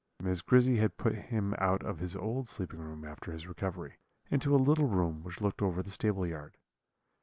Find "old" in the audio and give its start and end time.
2.15-2.47